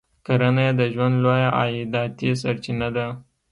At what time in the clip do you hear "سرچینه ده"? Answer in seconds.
2.41-3.07